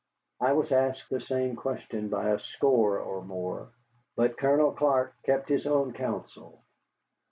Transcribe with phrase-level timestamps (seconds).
[0.39, 3.69] I was asked the same question by a score or more,
[4.15, 6.63] but Colonel Clark kept his own counsel.